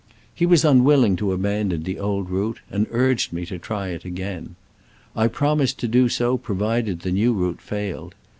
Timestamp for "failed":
7.61-8.15